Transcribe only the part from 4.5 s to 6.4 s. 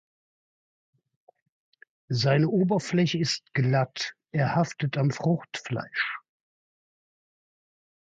haftet am Fruchtfleisch.